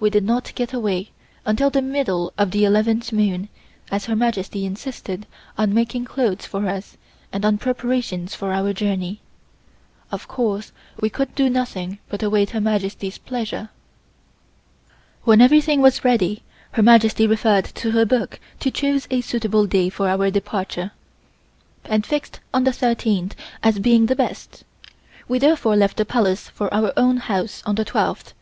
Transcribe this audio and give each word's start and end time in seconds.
We 0.00 0.10
did 0.10 0.24
not 0.24 0.52
get 0.56 0.72
away 0.72 1.12
until 1.46 1.70
the 1.70 1.80
middle 1.80 2.32
of 2.36 2.50
the 2.50 2.64
eleventh 2.64 3.12
moon, 3.12 3.48
as 3.88 4.06
Her 4.06 4.16
Majesty 4.16 4.66
insisted 4.66 5.28
on 5.56 5.72
making 5.72 6.06
clothes 6.06 6.44
for 6.44 6.66
us 6.66 6.96
and 7.32 7.44
other 7.44 7.56
preparations 7.56 8.34
for 8.34 8.52
our 8.52 8.72
journey. 8.72 9.20
Of 10.10 10.26
course 10.26 10.72
we 11.00 11.08
could 11.08 11.36
do 11.36 11.48
nothing 11.48 12.00
but 12.08 12.24
await 12.24 12.50
Her 12.50 12.60
Majesty's 12.60 13.16
pleasure. 13.18 13.68
When 15.22 15.40
everything 15.40 15.80
was 15.82 16.04
ready 16.04 16.42
Her 16.72 16.82
Majesty 16.82 17.24
referred 17.28 17.66
to 17.66 17.92
her 17.92 18.04
book 18.04 18.40
to 18.58 18.72
choose 18.72 19.06
a 19.08 19.20
suitable 19.20 19.68
day 19.68 19.88
for 19.88 20.08
our 20.08 20.32
departure, 20.32 20.90
and 21.84 22.04
fixed 22.04 22.40
on 22.52 22.64
the 22.64 22.72
thirteenth 22.72 23.36
as 23.62 23.78
being 23.78 24.06
the 24.06 24.16
best. 24.16 24.64
We 25.28 25.38
therefore 25.38 25.76
left 25.76 25.96
the 25.96 26.04
Palace 26.04 26.48
for 26.48 26.74
our 26.74 26.92
own 26.96 27.18
house 27.18 27.62
on 27.64 27.76
the 27.76 27.84
twelfth. 27.84 28.34